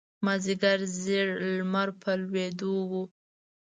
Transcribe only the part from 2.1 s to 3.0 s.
لویېدو و.